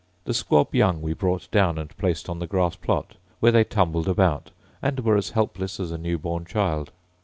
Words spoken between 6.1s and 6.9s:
born child.